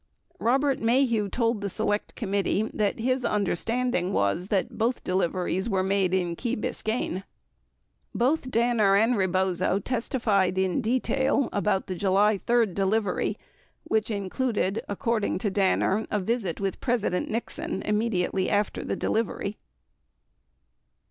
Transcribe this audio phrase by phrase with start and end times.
[0.37, 5.83] 29 Robert Maheu told the Select Committee that, his understanding was that, both deliveries were
[5.83, 7.17] made in Key Biscayne.
[7.17, 7.23] 30
[8.15, 13.37] Both Danner and Rebozo testified in detail about, the July 3 deliv ery, 31
[13.83, 19.59] which included, according to Danner, a visit with President Nixon immediately after the delivery.